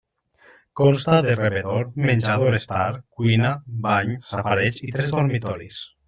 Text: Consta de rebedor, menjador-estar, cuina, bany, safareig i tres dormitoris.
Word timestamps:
Consta 0.79 1.17
de 1.25 1.33
rebedor, 1.39 1.91
menjador-estar, 2.07 2.89
cuina, 3.19 3.51
bany, 3.83 4.15
safareig 4.31 4.81
i 4.89 4.95
tres 4.97 5.13
dormitoris. 5.17 5.83